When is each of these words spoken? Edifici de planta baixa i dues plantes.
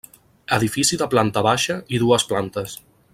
Edifici 0.57 0.99
de 1.01 1.07
planta 1.13 1.45
baixa 1.49 1.77
i 1.99 2.03
dues 2.05 2.29
plantes. 2.33 2.75